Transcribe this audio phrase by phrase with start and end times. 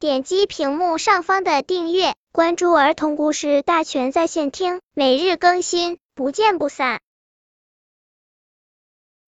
[0.00, 7.00] 点击屏幕上方的订阅，关注儿童故事大全在线听，每日更新，不见不散。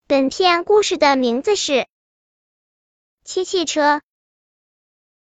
[0.06, 1.72] 本片故事的名字是
[3.24, 3.96] 《七汽车》。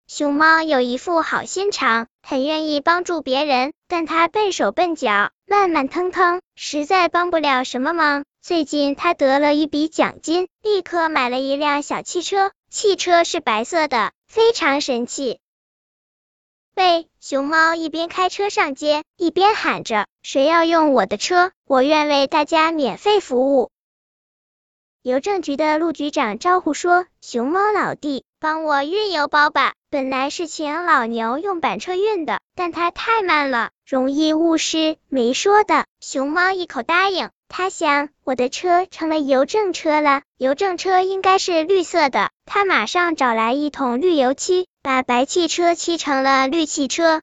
[0.07, 8.27] 熊猫有一副好心肠，很愿意帮助别人，但它笨手笨脚，慢慢腾腾，实在帮不了什么忙。
[8.43, 15.41] 最近他得了一笔奖金，立刻买了一辆小汽车，汽车是白色的，非常神气。
[16.77, 21.51] 喂，熊猫一边开车上街，一边喊着：“谁要用我的车？
[21.67, 23.73] 我愿为大家免费服务。”
[25.03, 29.75] 邮政局的陆局长招呼说：“熊猫老弟，帮我运邮包吧。
[29.91, 37.31] 本来是请老牛用板车运的，但它太慢了，容易误事。”没说的，熊猫一口答应。
[37.49, 42.31] 他想，我的车成了邮政车了，邮政车应该是绿色的。
[42.53, 47.23] 他马上找来一桶绿油漆，把白汽车漆成了绿汽车。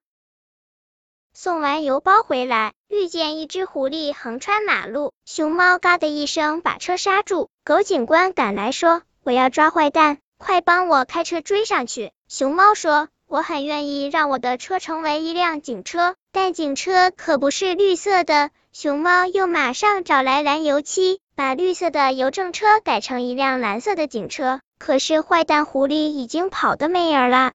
[1.34, 7.50] 送完邮包回来，遇见一只狐狸横穿马路，熊猫嘎的一声把车刹住。
[7.66, 24.62] 狗警官赶来说：“我要抓坏蛋，快帮我开车追上去。”熊猫说：“我很愿意让我的车成为一辆警车，但警车可不是绿色的。”熊猫又马上找来蓝油漆，把绿色的邮政车改成一辆蓝色的警车。
[24.78, 27.52] 可是坏蛋狐狸已经跑得没影了。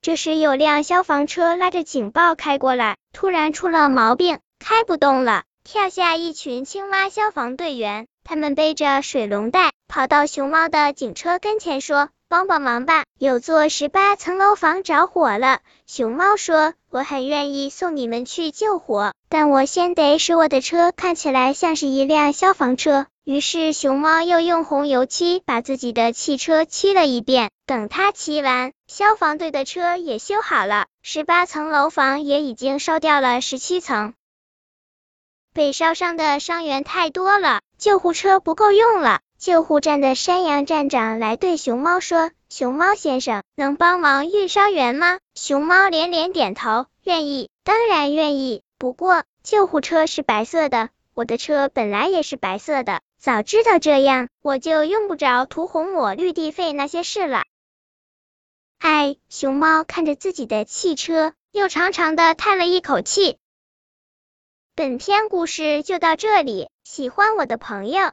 [0.00, 5.44] 这时有辆消防车拉着警报开过来，突然出了毛病，开不动了。
[5.64, 27.50] 跳下一群青蛙消防队员，他们背着水龙带跑到熊猫的警车跟前，说：“帮帮忙吧，有座十八层楼房着火了。”熊猫说：“我很愿意送你们去救火，但我先得使我的车看起来像是一辆消防车。”于是熊猫又用红油漆把自己的汽车漆了一遍。
[27.66, 34.14] 等他漆完，消防队的车也修好了，十八层楼房也已经烧掉了十七层。
[35.52, 39.20] 被烧伤的伤员太多了，救护车不够用了。
[39.38, 48.64] 救护站的山羊站长来对熊猫说：“熊猫先生，能帮忙运伤员吗？”熊猫连连点头，愿意，当然愿意。
[48.78, 53.00] 不过救护车是白色的，我的车本来也是白色的。
[53.16, 57.44] 早知道这样，我就用不着涂红抹绿地费那些事了。
[58.80, 63.38] 唉，熊猫看着自己的汽车，又长长的叹了一口气。
[64.74, 68.12] 本篇故事就到这里，喜欢我的朋友